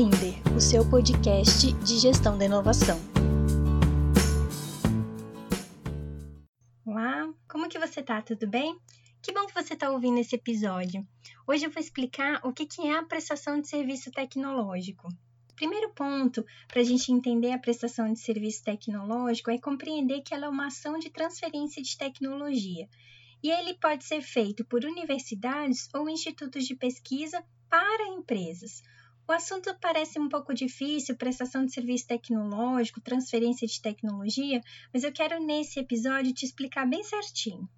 Linder, 0.00 0.32
o 0.56 0.60
seu 0.62 0.88
podcast 0.88 1.74
de 1.74 1.98
gestão 1.98 2.38
da 2.38 2.46
inovação. 2.46 2.98
Olá, 6.86 7.30
como 7.46 7.68
que 7.68 7.78
você 7.78 8.02
tá? 8.02 8.22
Tudo 8.22 8.48
bem? 8.48 8.74
Que 9.20 9.30
bom 9.30 9.44
que 9.44 9.52
você 9.52 9.74
está 9.74 9.90
ouvindo 9.90 10.18
esse 10.18 10.36
episódio. 10.36 11.06
Hoje 11.46 11.66
eu 11.66 11.70
vou 11.70 11.82
explicar 11.82 12.40
o 12.42 12.50
que 12.50 12.66
é 12.80 12.96
a 12.96 13.02
prestação 13.02 13.60
de 13.60 13.68
serviço 13.68 14.10
tecnológico. 14.10 15.06
Primeiro 15.54 15.90
ponto 15.90 16.46
para 16.66 16.80
a 16.80 16.84
gente 16.84 17.12
entender 17.12 17.52
a 17.52 17.58
prestação 17.58 18.10
de 18.10 18.20
serviço 18.20 18.64
tecnológico 18.64 19.50
é 19.50 19.58
compreender 19.58 20.22
que 20.22 20.32
ela 20.32 20.46
é 20.46 20.48
uma 20.48 20.68
ação 20.68 20.98
de 20.98 21.10
transferência 21.10 21.82
de 21.82 21.98
tecnologia 21.98 22.88
e 23.42 23.50
ele 23.50 23.74
pode 23.74 24.04
ser 24.04 24.22
feito 24.22 24.64
por 24.64 24.82
universidades 24.82 25.90
ou 25.92 26.08
institutos 26.08 26.64
de 26.64 26.74
pesquisa 26.74 27.44
para 27.68 28.08
empresas. 28.14 28.82
O 29.30 29.32
assunto 29.32 29.72
parece 29.80 30.18
um 30.18 30.28
pouco 30.28 30.52
difícil, 30.52 31.16
prestação 31.16 31.64
de 31.64 31.72
serviço 31.72 32.04
tecnológico, 32.04 33.00
transferência 33.00 33.64
de 33.64 33.80
tecnologia, 33.80 34.60
mas 34.92 35.04
eu 35.04 35.12
quero 35.12 35.40
nesse 35.40 35.78
episódio 35.78 36.34
te 36.34 36.44
explicar 36.44 36.84
bem 36.84 37.04
certinho. 37.04 37.70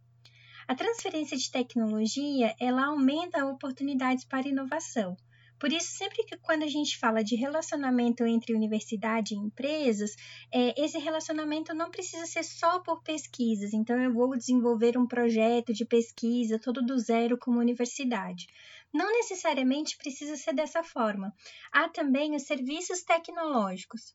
A 0.67 0.75
transferência 0.75 1.37
de 1.37 1.51
tecnologia, 1.51 2.55
ela 2.59 2.87
aumenta 2.87 3.45
oportunidades 3.45 4.25
para 4.25 4.49
inovação. 4.49 5.15
Por 5.61 5.71
isso, 5.71 5.93
sempre 5.93 6.25
que 6.25 6.39
quando 6.39 6.63
a 6.63 6.69
gente 6.69 6.99
fala 6.99 7.23
de 7.23 7.37
relacionamento 7.37 8.25
entre 8.25 8.55
universidade 8.55 9.35
e 9.35 9.39
empresas, 9.39 10.17
é, 10.51 10.75
esse 10.83 10.99
relacionamento 10.99 11.75
não 11.75 11.91
precisa 11.91 12.25
ser 12.25 12.45
só 12.45 12.81
por 12.81 13.03
pesquisas. 13.03 13.75
Então, 13.75 13.97
eu 14.03 14.13
vou 14.13 14.37
desenvolver 14.37 14.97
um 14.97 15.07
projeto 15.07 15.73
de 15.75 15.85
pesquisa 15.85 16.59
todo 16.59 16.81
do 16.81 16.99
zero 16.99 17.37
como 17.39 17.61
universidade. 17.61 18.47
Não 18.93 19.11
necessariamente 19.11 19.97
precisa 19.97 20.37
ser 20.37 20.53
dessa 20.53 20.83
forma. 20.83 21.35
Há 21.71 21.89
também 21.89 22.37
os 22.37 22.43
serviços 22.43 23.03
tecnológicos. 23.03 24.15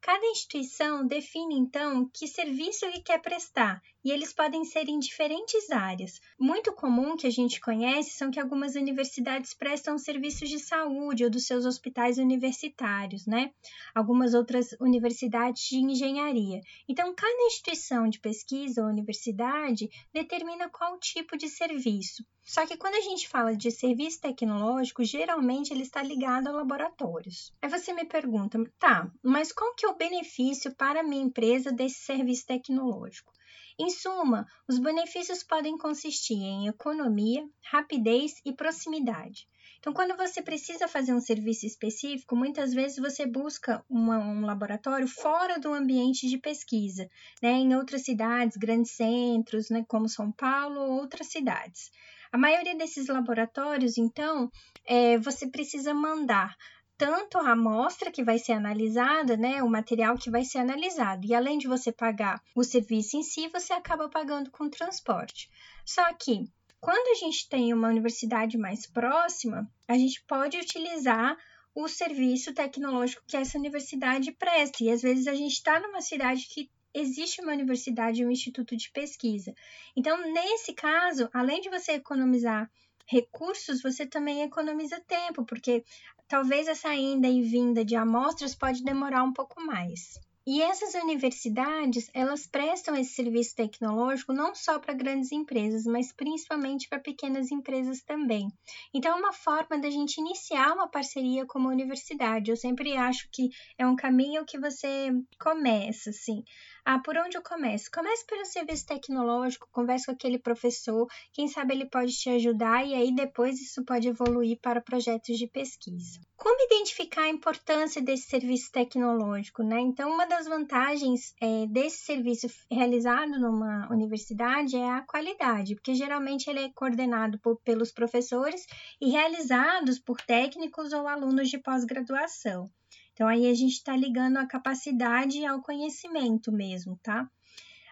Cada 0.00 0.24
instituição 0.26 1.06
define 1.06 1.56
então 1.58 2.08
que 2.12 2.26
serviço 2.26 2.84
ele 2.86 3.00
quer 3.00 3.20
prestar 3.20 3.82
e 4.04 4.12
eles 4.12 4.34
podem 4.34 4.64
ser 4.64 4.88
em 4.88 4.98
diferentes 4.98 5.70
áreas. 5.70 6.20
Muito 6.38 6.72
comum 6.72 7.16
que 7.16 7.26
a 7.26 7.30
gente 7.30 7.58
conhece 7.60 8.10
são 8.10 8.30
que 8.30 8.38
algumas 8.38 8.74
universidades 8.74 9.54
prestam 9.54 9.96
serviços 9.96 10.50
de 10.50 10.58
saúde 10.58 11.24
ou 11.24 11.30
dos 11.30 11.46
seus 11.46 11.64
hospitais 11.64 12.18
universitários, 12.18 13.26
né? 13.26 13.50
Algumas 13.94 14.34
outras 14.34 14.72
universidades 14.78 15.62
de 15.68 15.78
engenharia. 15.78 16.60
Então, 16.86 17.14
cada 17.14 17.46
instituição 17.46 18.06
de 18.06 18.20
pesquisa 18.20 18.82
ou 18.82 18.88
universidade 18.88 19.88
determina 20.12 20.68
qual 20.68 20.98
tipo 20.98 21.36
de 21.36 21.48
serviço. 21.48 22.22
Só 22.42 22.66
que 22.66 22.76
quando 22.76 22.96
a 22.96 23.00
gente 23.00 23.26
fala 23.26 23.56
de 23.56 23.70
serviço 23.70 24.20
tecnológico, 24.20 25.02
geralmente 25.02 25.72
ele 25.72 25.82
está 25.82 26.02
ligado 26.02 26.48
a 26.48 26.52
laboratórios. 26.52 27.50
Aí 27.62 27.70
você 27.70 27.94
me 27.94 28.04
pergunta, 28.04 28.62
tá, 28.78 29.10
mas 29.22 29.50
qual 29.50 29.74
que 29.74 29.86
é 29.86 29.88
o 29.88 29.96
benefício 29.96 30.74
para 30.74 31.00
a 31.00 31.02
minha 31.02 31.24
empresa 31.24 31.72
desse 31.72 32.00
serviço 32.00 32.46
tecnológico? 32.46 33.32
Em 33.78 33.90
suma, 33.90 34.46
os 34.68 34.78
benefícios 34.78 35.42
podem 35.42 35.76
consistir 35.76 36.34
em 36.34 36.68
economia, 36.68 37.44
rapidez 37.70 38.34
e 38.44 38.52
proximidade. 38.52 39.46
Então, 39.78 39.92
quando 39.92 40.16
você 40.16 40.40
precisa 40.40 40.88
fazer 40.88 41.12
um 41.12 41.20
serviço 41.20 41.66
específico, 41.66 42.34
muitas 42.34 42.72
vezes 42.72 42.96
você 42.96 43.26
busca 43.26 43.84
uma, 43.86 44.18
um 44.18 44.40
laboratório 44.40 45.06
fora 45.06 45.58
do 45.58 45.74
ambiente 45.74 46.26
de 46.26 46.38
pesquisa, 46.38 47.06
né, 47.42 47.50
em 47.50 47.74
outras 47.74 48.02
cidades, 48.02 48.56
grandes 48.56 48.92
centros, 48.92 49.68
né, 49.68 49.84
como 49.86 50.08
São 50.08 50.32
Paulo 50.32 50.80
ou 50.80 51.00
outras 51.00 51.26
cidades. 51.26 51.90
A 52.32 52.38
maioria 52.38 52.74
desses 52.74 53.08
laboratórios, 53.08 53.98
então, 53.98 54.50
é, 54.86 55.18
você 55.18 55.50
precisa 55.50 55.92
mandar 55.92 56.56
tanto 56.96 57.38
a 57.38 57.52
amostra 57.52 58.10
que 58.10 58.22
vai 58.22 58.38
ser 58.38 58.52
analisada, 58.52 59.36
né, 59.36 59.62
o 59.62 59.68
material 59.68 60.16
que 60.16 60.30
vai 60.30 60.44
ser 60.44 60.58
analisado. 60.58 61.26
E 61.26 61.34
além 61.34 61.58
de 61.58 61.66
você 61.66 61.90
pagar 61.90 62.40
o 62.54 62.62
serviço 62.62 63.16
em 63.16 63.22
si, 63.22 63.48
você 63.48 63.72
acaba 63.72 64.08
pagando 64.08 64.50
com 64.50 64.68
transporte. 64.68 65.50
Só 65.84 66.12
que 66.14 66.48
quando 66.80 67.08
a 67.12 67.14
gente 67.14 67.48
tem 67.48 67.72
uma 67.72 67.88
universidade 67.88 68.58
mais 68.58 68.86
próxima, 68.86 69.68
a 69.88 69.96
gente 69.96 70.22
pode 70.26 70.58
utilizar 70.58 71.36
o 71.74 71.88
serviço 71.88 72.54
tecnológico 72.54 73.24
que 73.26 73.36
essa 73.36 73.58
universidade 73.58 74.30
presta. 74.32 74.84
E 74.84 74.90
às 74.90 75.02
vezes 75.02 75.26
a 75.26 75.34
gente 75.34 75.54
está 75.54 75.80
numa 75.80 76.00
cidade 76.00 76.46
que 76.48 76.70
existe 76.92 77.40
uma 77.40 77.52
universidade 77.52 78.24
um 78.24 78.30
instituto 78.30 78.76
de 78.76 78.90
pesquisa. 78.92 79.52
Então, 79.96 80.30
nesse 80.32 80.72
caso, 80.72 81.28
além 81.32 81.60
de 81.60 81.68
você 81.68 81.92
economizar 81.92 82.70
recursos, 83.06 83.82
você 83.82 84.06
também 84.06 84.42
economiza 84.42 85.00
tempo, 85.06 85.44
porque 85.44 85.84
talvez 86.28 86.68
essa 86.68 86.94
ida 86.94 87.28
e 87.28 87.42
vinda 87.42 87.84
de 87.84 87.96
amostras 87.96 88.54
pode 88.54 88.82
demorar 88.82 89.22
um 89.22 89.32
pouco 89.32 89.60
mais. 89.60 90.18
E 90.46 90.60
essas 90.60 90.92
universidades, 90.92 92.10
elas 92.12 92.46
prestam 92.46 92.94
esse 92.94 93.14
serviço 93.14 93.56
tecnológico 93.56 94.30
não 94.30 94.54
só 94.54 94.78
para 94.78 94.92
grandes 94.92 95.32
empresas, 95.32 95.86
mas 95.86 96.12
principalmente 96.12 96.86
para 96.86 96.98
pequenas 96.98 97.50
empresas 97.50 98.02
também. 98.02 98.48
Então, 98.92 99.16
é 99.16 99.18
uma 99.18 99.32
forma 99.32 99.78
da 99.78 99.88
gente 99.88 100.18
iniciar 100.18 100.74
uma 100.74 100.86
parceria 100.86 101.46
com 101.46 101.58
uma 101.58 101.70
universidade. 101.70 102.50
Eu 102.50 102.58
sempre 102.58 102.94
acho 102.94 103.26
que 103.32 103.48
é 103.78 103.86
um 103.86 103.96
caminho 103.96 104.44
que 104.44 104.58
você 104.58 105.12
começa, 105.40 106.10
assim. 106.10 106.44
Ah, 106.86 106.98
por 106.98 107.16
onde 107.16 107.34
eu 107.34 107.42
começo? 107.42 107.90
Comece 107.90 108.26
pelo 108.26 108.44
serviço 108.44 108.84
tecnológico, 108.84 109.66
converse 109.72 110.04
com 110.04 110.12
aquele 110.12 110.38
professor, 110.38 111.06
quem 111.32 111.48
sabe 111.48 111.72
ele 111.72 111.86
pode 111.86 112.12
te 112.12 112.28
ajudar 112.28 112.86
e 112.86 112.94
aí 112.94 113.14
depois 113.14 113.58
isso 113.58 113.82
pode 113.86 114.06
evoluir 114.06 114.58
para 114.60 114.82
projetos 114.82 115.38
de 115.38 115.46
pesquisa. 115.46 116.20
Como 116.36 116.62
identificar 116.66 117.22
a 117.22 117.30
importância 117.30 118.02
desse 118.02 118.28
serviço 118.28 118.70
tecnológico, 118.70 119.62
né? 119.62 119.80
Então, 119.80 120.10
uma 120.10 120.26
das 120.26 120.46
vantagens 120.46 121.34
é, 121.40 121.66
desse 121.68 122.04
serviço 122.04 122.48
realizado 122.70 123.40
numa 123.40 123.88
universidade 123.90 124.76
é 124.76 124.90
a 124.90 125.00
qualidade, 125.00 125.76
porque 125.76 125.94
geralmente 125.94 126.50
ele 126.50 126.66
é 126.66 126.72
coordenado 126.74 127.38
por, 127.38 127.58
pelos 127.64 127.92
professores 127.92 128.66
e 129.00 129.08
realizados 129.08 129.98
por 129.98 130.20
técnicos 130.20 130.92
ou 130.92 131.08
alunos 131.08 131.48
de 131.48 131.56
pós-graduação. 131.56 132.68
Então, 133.14 133.28
aí 133.28 133.46
a 133.46 133.54
gente 133.54 133.74
está 133.74 133.96
ligando 133.96 134.36
a 134.36 134.46
capacidade 134.46 135.44
ao 135.46 135.62
conhecimento 135.62 136.52
mesmo, 136.52 136.98
tá? 137.02 137.30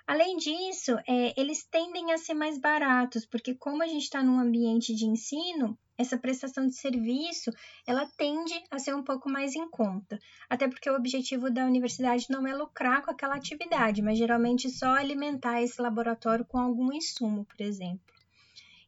Além 0.05 0.37
disso, 0.37 0.99
é, 1.09 1.41
eles 1.41 1.65
tendem 1.65 2.13
a 2.13 2.19
ser 2.19 2.35
mais 2.35 2.59
baratos, 2.59 3.25
porque 3.25 3.55
como 3.55 3.85
a 3.85 3.87
gente 3.87 4.03
está 4.03 4.21
num 4.21 4.41
ambiente 4.41 4.93
de 4.93 5.07
ensino, 5.07 5.79
essa 5.97 6.19
prestação 6.19 6.67
de 6.67 6.75
serviço, 6.75 7.53
ela 7.87 8.05
tende 8.17 8.53
a 8.69 8.81
ser 8.81 8.95
um 8.95 9.05
pouco 9.05 9.31
mais 9.31 9.55
em 9.55 9.71
conta. 9.71 10.19
Até 10.51 10.67
porque 10.67 10.91
o 10.91 10.97
objetivo 10.97 11.51
da 11.51 11.65
universidade 11.65 12.27
não 12.29 12.45
é 12.47 12.53
lucrar 12.53 13.03
com 13.03 13.13
aquela 13.13 13.37
atividade, 13.37 14.03
mas 14.03 14.19
geralmente 14.19 14.69
só 14.69 14.97
alimentar 14.97 15.63
esse 15.63 15.81
laboratório 15.81 16.45
com 16.45 16.59
algum 16.59 16.93
insumo, 16.93 17.45
por 17.45 17.61
exemplo. 17.61 18.12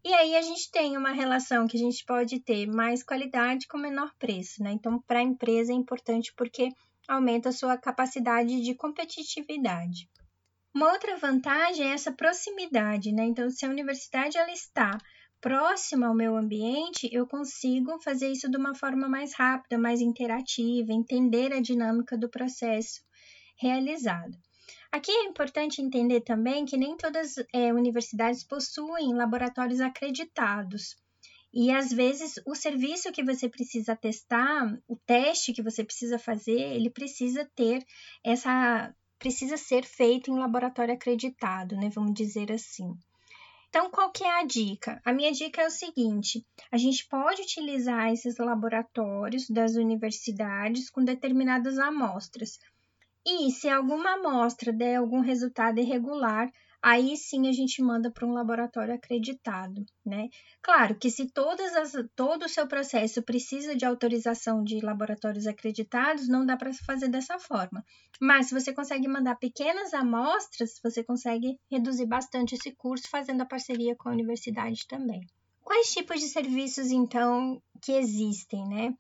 E 0.05 0.13
aí 0.13 0.37
a 0.37 0.43
gente 0.43 0.71
tem 0.71 0.99
uma 0.99 1.13
relação 1.13 1.67
que 1.67 1.79
a 1.79 1.81
gente 1.81 2.05
pode 2.05 2.39
ter 2.39 2.67
mais 2.67 3.03
qualidade 3.03 3.67
com 3.67 3.79
menor 3.79 4.13
preço, 4.19 4.63
né? 4.63 4.71
Então, 4.73 5.01
para 5.01 5.21
a 5.21 5.23
empresa 5.23 5.73
é 5.73 5.75
importante 5.75 6.31
porque 6.37 6.69
aumenta 7.09 7.49
a 7.49 7.53
sua 7.53 7.79
capacidade 7.79 8.61
de 8.61 8.75
competitividade. 8.75 10.07
Uma 10.75 10.93
outra 10.93 11.17
vantagem 11.17 11.87
é 11.87 11.95
essa 11.95 12.13
proximidade, 12.13 13.13
né? 13.13 13.25
Então, 13.25 13.49
se 13.49 13.65
a 13.65 13.71
universidade 13.71 14.37
ela 14.37 14.53
está 14.53 14.99
próxima 15.41 16.07
ao 16.09 16.15
meu 16.15 16.37
ambiente, 16.37 17.09
eu 17.11 17.27
consigo 17.27 17.99
fazer 18.01 18.29
isso 18.29 18.51
de 18.51 18.59
uma 18.59 18.75
forma 18.75 19.09
mais 19.09 19.35
rápida, 19.35 19.79
mais 19.79 20.03
interativa, 20.03 20.93
entender 20.93 21.51
a 21.51 21.61
dinâmica 21.61 22.17
do 22.19 22.29
processo 22.29 23.03
realizado. 23.57 24.37
Aqui 24.91 25.11
é 25.11 25.25
importante 25.25 25.83
entender 25.83 26.21
também 26.21 26.65
que 26.65 26.77
nem 26.77 26.97
todas 26.97 27.39
as 27.39 27.47
é, 27.53 27.73
universidades 27.73 28.45
possuem 28.45 29.15
laboratórios 29.15 29.81
acreditados. 29.81 30.97
E 31.53 31.71
às 31.71 31.93
vezes 31.93 32.35
o 32.45 32.55
serviço 32.55 33.13
que 33.13 33.23
você 33.23 33.49
precisa 33.49 33.95
testar, 33.95 34.77
o 34.89 34.97
teste 34.97 35.53
que 35.53 35.63
você 35.63 35.85
precisa 35.85 36.19
fazer, 36.19 36.61
ele 36.61 36.91
precisa 36.91 37.49
ter 37.55 37.85
essa 38.25 38.93
precisa 39.19 39.57
ser 39.57 39.85
feito 39.85 40.31
em 40.31 40.39
laboratório 40.39 40.93
acreditado, 40.93 41.77
né? 41.77 41.89
Vamos 41.89 42.13
dizer 42.13 42.53
assim. 42.53 42.93
Então, 43.69 43.91
qual 43.91 44.13
que 44.13 44.23
é 44.23 44.41
a 44.41 44.45
dica? 44.45 45.01
A 45.05 45.13
minha 45.13 45.33
dica 45.33 45.63
é 45.63 45.67
o 45.67 45.71
seguinte: 45.71 46.47
a 46.71 46.77
gente 46.77 47.09
pode 47.09 47.43
utilizar 47.43 48.13
esses 48.13 48.37
laboratórios 48.37 49.49
das 49.49 49.75
universidades 49.75 50.89
com 50.91 51.05
determinadas 51.05 51.79
amostras, 51.79 52.59
e 53.27 53.51
se 53.51 53.69
alguma 53.69 54.15
amostra 54.15 54.73
der 54.73 54.97
algum 54.97 55.21
resultado 55.21 55.81
irregular, 55.81 56.51
aí 56.83 57.17
sim 57.17 57.49
a 57.49 57.53
gente 57.53 57.83
manda 57.83 58.11
para 58.11 58.27
um 58.27 58.35
laboratório 58.35 58.95
acreditado, 58.95 59.83
né? 60.05 60.29
Claro 60.61 60.99
que 60.99 61.11
se 61.11 61.33
as, 61.81 61.93
todo 62.15 62.45
o 62.45 62.49
seu 62.49 62.69
processo 62.69 63.23
precisa 63.23 63.75
de 63.75 63.87
autorização 63.87 64.63
de 64.63 64.85
laboratórios 64.85 65.47
acreditados, 65.47 66.29
não 66.29 66.45
dá 66.45 66.59
para 66.59 66.75
fazer 66.75 67.09
dessa 67.09 67.39
forma. 67.39 67.83
Mas 68.21 68.49
se 68.49 68.55
você 68.55 68.75
consegue 68.75 69.09
mandar 69.09 69.37
pequenas 69.37 69.95
amostras, 69.95 70.79
você 70.83 71.03
consegue 71.03 71.59
reduzir 71.71 72.05
bastante 72.05 72.55
esse 72.55 72.73
curso 72.73 73.09
fazendo 73.09 73.41
a 73.41 73.47
parceria 73.47 73.97
com 73.97 74.11
a 74.11 74.13
universidade 74.13 74.87
também. 74.87 75.23
Quais 75.63 75.91
tipos 75.95 76.21
de 76.21 76.29
serviços, 76.29 76.91
então, 76.91 77.59
que 77.81 77.93
existem, 77.93 78.69
né? 78.69 78.95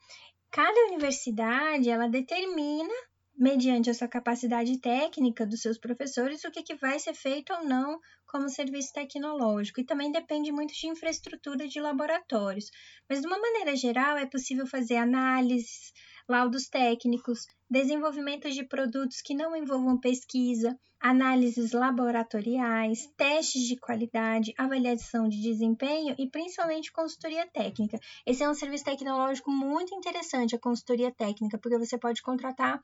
Cada 0.50 0.87
universidade, 0.87 1.91
ela 1.91 2.09
determina 2.09 2.94
mediante 3.37 3.91
a 3.91 3.95
sua 3.95 4.09
capacidade 4.09 4.79
técnica 4.79 5.47
dos 5.47 5.61
seus 5.61 5.79
professores, 5.79 6.45
o 6.45 6.51
que, 6.51 6.63
que 6.63 6.75
vai 6.77 6.99
ser 6.99 7.15
feito 7.15 7.53
ou 7.53 7.65
não 7.65 7.99
como 8.27 8.49
serviço 8.49 8.93
tecnológico. 8.93 9.81
E 9.81 9.85
também 9.85 10.11
depende 10.11 10.53
muito 10.53 10.75
de 10.75 10.87
infraestrutura 10.87 11.69
de 11.69 11.81
laboratórios. 11.81 12.71
Mas, 13.09 13.21
de 13.21 13.27
uma 13.27 13.39
maneira 13.39 13.77
geral, 13.77 14.17
é 14.17 14.27
possível 14.27 14.67
fazer 14.67 14.97
análises, 14.97 15.93
laudos 16.29 16.69
técnicos, 16.69 17.47
desenvolvimento 17.69 18.51
de 18.51 18.65
produtos 18.65 19.21
que 19.21 19.35
não 19.35 19.55
envolvam 19.55 19.99
pesquisa, 19.99 20.79
análises 21.01 21.73
laboratoriais, 21.73 23.07
testes 23.17 23.63
de 23.69 23.77
qualidade, 23.77 24.55
avaliação 24.57 25.29
de 25.29 25.41
desempenho 25.41 26.15
e 26.19 26.31
principalmente 26.31 26.91
consultoria 26.91 27.47
técnica. 27.47 27.99
Esse 28.25 28.43
é 28.43 28.49
um 28.49 28.55
serviço 28.55 28.85
tecnológico 28.85 29.51
muito 29.51 29.95
interessante, 29.95 30.57
a 30.57 30.59
consultoria 30.59 31.13
técnica, 31.13 31.59
porque 31.59 31.79
você 31.79 31.99
pode 31.99 32.23
contratar 32.23 32.83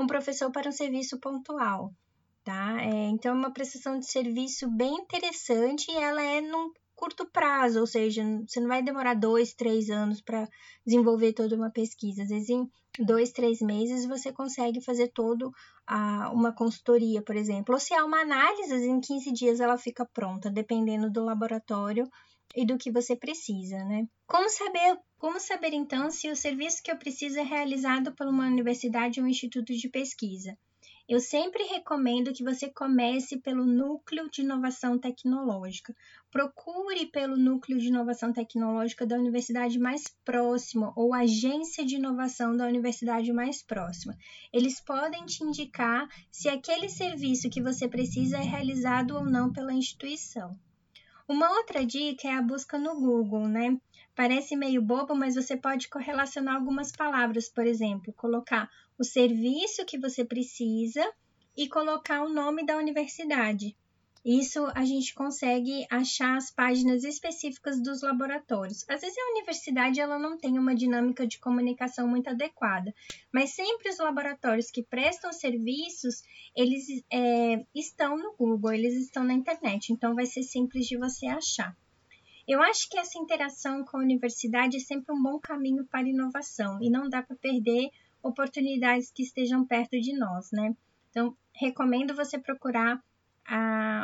um 0.00 0.06
professor 0.06 0.50
para 0.50 0.68
um 0.68 0.72
serviço 0.72 1.18
pontual. 1.20 1.92
Tá? 2.42 2.80
É, 2.80 3.08
então, 3.08 3.32
é 3.32 3.34
uma 3.34 3.52
prestação 3.52 3.98
de 3.98 4.10
serviço 4.10 4.68
bem 4.70 4.94
interessante 4.94 5.90
e 5.90 5.96
ela 5.96 6.22
é 6.22 6.40
num 6.40 6.72
curto 6.96 7.26
prazo, 7.30 7.80
ou 7.80 7.86
seja, 7.86 8.22
você 8.46 8.60
não 8.60 8.68
vai 8.68 8.82
demorar 8.82 9.14
dois, 9.14 9.54
três 9.54 9.88
anos 9.88 10.20
para 10.20 10.46
desenvolver 10.86 11.32
toda 11.32 11.56
uma 11.56 11.70
pesquisa. 11.70 12.22
Às 12.22 12.28
vezes, 12.28 12.50
em 12.50 12.68
dois, 12.98 13.30
três 13.30 13.60
meses, 13.60 14.06
você 14.06 14.30
consegue 14.32 14.82
fazer 14.82 15.08
toda 15.08 15.50
uma 16.32 16.52
consultoria, 16.52 17.22
por 17.22 17.36
exemplo. 17.36 17.74
Ou 17.74 17.80
se 17.80 17.94
há 17.94 18.04
uma 18.04 18.20
análise, 18.20 18.74
em 18.86 19.00
15 19.00 19.32
dias 19.32 19.60
ela 19.60 19.78
fica 19.78 20.04
pronta, 20.12 20.50
dependendo 20.50 21.10
do 21.10 21.24
laboratório 21.24 22.06
e 22.54 22.64
do 22.64 22.78
que 22.78 22.90
você 22.90 23.14
precisa, 23.16 23.78
né? 23.84 24.06
Como 24.26 24.48
saber, 24.48 24.98
como 25.18 25.38
saber 25.38 25.72
então 25.72 26.10
se 26.10 26.30
o 26.30 26.36
serviço 26.36 26.82
que 26.82 26.90
eu 26.90 26.96
preciso 26.96 27.38
é 27.38 27.42
realizado 27.42 28.14
por 28.14 28.26
uma 28.26 28.46
universidade 28.46 29.20
ou 29.20 29.26
um 29.26 29.28
instituto 29.28 29.72
de 29.74 29.88
pesquisa? 29.88 30.56
Eu 31.10 31.18
sempre 31.18 31.64
recomendo 31.64 32.32
que 32.32 32.44
você 32.44 32.70
comece 32.70 33.36
pelo 33.40 33.66
núcleo 33.66 34.30
de 34.30 34.42
inovação 34.42 34.96
tecnológica. 34.96 35.92
Procure 36.30 37.06
pelo 37.06 37.36
núcleo 37.36 37.80
de 37.80 37.88
inovação 37.88 38.32
tecnológica 38.32 39.04
da 39.04 39.16
universidade 39.16 39.76
mais 39.76 40.04
próxima 40.24 40.92
ou 40.94 41.12
agência 41.12 41.84
de 41.84 41.96
inovação 41.96 42.56
da 42.56 42.64
universidade 42.64 43.32
mais 43.32 43.60
próxima. 43.60 44.16
Eles 44.52 44.80
podem 44.80 45.26
te 45.26 45.42
indicar 45.42 46.08
se 46.30 46.48
aquele 46.48 46.88
serviço 46.88 47.50
que 47.50 47.60
você 47.60 47.88
precisa 47.88 48.36
é 48.36 48.42
realizado 48.42 49.16
ou 49.16 49.24
não 49.24 49.52
pela 49.52 49.72
instituição. 49.72 50.56
Uma 51.30 51.48
outra 51.58 51.86
dica 51.86 52.26
é 52.26 52.32
a 52.32 52.42
busca 52.42 52.76
no 52.76 52.92
Google, 52.98 53.46
né? 53.46 53.80
Parece 54.16 54.56
meio 54.56 54.82
bobo, 54.82 55.14
mas 55.14 55.36
você 55.36 55.56
pode 55.56 55.88
correlacionar 55.88 56.56
algumas 56.56 56.90
palavras, 56.90 57.48
por 57.48 57.64
exemplo, 57.64 58.12
colocar 58.14 58.68
o 58.98 59.04
serviço 59.04 59.86
que 59.86 59.96
você 59.96 60.24
precisa 60.24 61.08
e 61.56 61.68
colocar 61.68 62.24
o 62.24 62.28
nome 62.28 62.66
da 62.66 62.76
universidade. 62.76 63.76
Isso 64.24 64.66
a 64.74 64.84
gente 64.84 65.14
consegue 65.14 65.86
achar 65.90 66.36
as 66.36 66.50
páginas 66.50 67.04
específicas 67.04 67.82
dos 67.82 68.02
laboratórios. 68.02 68.84
Às 68.86 69.00
vezes 69.00 69.16
a 69.16 69.30
universidade 69.30 69.98
ela 69.98 70.18
não 70.18 70.36
tem 70.36 70.58
uma 70.58 70.74
dinâmica 70.74 71.26
de 71.26 71.38
comunicação 71.38 72.06
muito 72.06 72.28
adequada, 72.28 72.94
mas 73.32 73.54
sempre 73.54 73.88
os 73.88 73.98
laboratórios 73.98 74.70
que 74.70 74.82
prestam 74.82 75.32
serviços 75.32 76.22
eles 76.54 77.02
é, 77.10 77.64
estão 77.74 78.18
no 78.18 78.34
Google, 78.36 78.72
eles 78.72 78.94
estão 78.94 79.24
na 79.24 79.32
internet, 79.32 79.90
então 79.90 80.14
vai 80.14 80.26
ser 80.26 80.42
simples 80.42 80.86
de 80.86 80.98
você 80.98 81.26
achar. 81.26 81.74
Eu 82.46 82.60
acho 82.62 82.90
que 82.90 82.98
essa 82.98 83.18
interação 83.18 83.84
com 83.84 83.96
a 83.96 84.02
universidade 84.02 84.76
é 84.76 84.80
sempre 84.80 85.14
um 85.14 85.22
bom 85.22 85.38
caminho 85.38 85.86
para 85.86 86.08
inovação 86.08 86.78
e 86.82 86.90
não 86.90 87.08
dá 87.08 87.22
para 87.22 87.36
perder 87.36 87.88
oportunidades 88.22 89.10
que 89.10 89.22
estejam 89.22 89.64
perto 89.64 89.98
de 89.98 90.12
nós, 90.18 90.50
né? 90.52 90.74
Então, 91.10 91.34
recomendo 91.54 92.14
você 92.14 92.38
procurar 92.38 93.02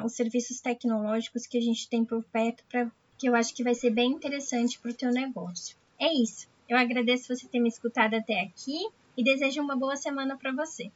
os 0.05 0.13
serviços 0.13 0.61
tecnológicos 0.61 1.47
que 1.47 1.59
a 1.59 1.61
gente 1.61 1.89
tem 1.89 2.05
por 2.05 2.23
perto, 2.25 2.65
pra, 2.69 2.91
que 3.19 3.29
eu 3.29 3.35
acho 3.35 3.55
que 3.55 3.63
vai 3.63 3.75
ser 3.75 3.91
bem 3.91 4.13
interessante 4.13 4.79
para 4.79 4.91
o 4.91 4.95
teu 4.95 5.11
negócio. 5.11 5.77
É 5.99 6.13
isso. 6.13 6.49
Eu 6.69 6.77
agradeço 6.77 7.35
você 7.35 7.47
ter 7.47 7.61
me 7.61 7.69
escutado 7.69 8.15
até 8.15 8.41
aqui 8.41 8.89
e 9.17 9.25
desejo 9.25 9.63
uma 9.63 9.77
boa 9.77 9.97
semana 9.97 10.37
para 10.37 10.53
você. 10.53 10.91